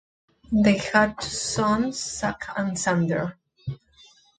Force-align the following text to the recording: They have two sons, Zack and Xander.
They 0.51 0.79
have 0.93 1.15
two 1.19 1.27
sons, 1.29 2.01
Zack 2.01 2.49
and 2.57 2.71
Xander. 2.75 3.35